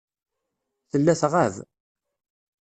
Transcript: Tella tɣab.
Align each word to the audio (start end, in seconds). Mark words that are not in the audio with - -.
Tella 0.91 1.13
tɣab. 1.21 1.55